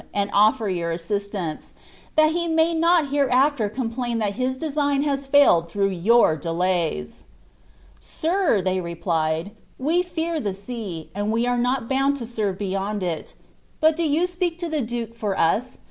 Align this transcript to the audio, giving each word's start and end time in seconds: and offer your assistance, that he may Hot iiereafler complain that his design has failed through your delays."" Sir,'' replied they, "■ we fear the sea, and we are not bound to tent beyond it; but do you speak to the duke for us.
and 0.15 0.31
offer 0.33 0.67
your 0.67 0.89
assistance, 0.89 1.75
that 2.15 2.31
he 2.31 2.47
may 2.47 2.75
Hot 2.81 3.05
iiereafler 3.05 3.71
complain 3.71 4.17
that 4.17 4.33
his 4.33 4.57
design 4.57 5.03
has 5.03 5.27
failed 5.27 5.69
through 5.69 5.89
your 5.91 6.35
delays."" 6.35 7.23
Sir,'' 7.99 8.63
replied 8.81 9.45
they, 9.45 9.49
"■ 9.51 9.53
we 9.77 10.01
fear 10.01 10.39
the 10.39 10.55
sea, 10.55 11.11
and 11.13 11.31
we 11.31 11.45
are 11.45 11.59
not 11.59 11.87
bound 11.87 12.17
to 12.17 12.25
tent 12.25 12.57
beyond 12.57 13.03
it; 13.03 13.35
but 13.79 13.95
do 13.95 14.01
you 14.01 14.25
speak 14.25 14.57
to 14.57 14.67
the 14.69 14.81
duke 14.81 15.13
for 15.13 15.37
us. 15.37 15.77